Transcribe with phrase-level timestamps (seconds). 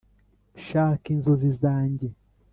[0.65, 2.07] shaka inzozi zanjye!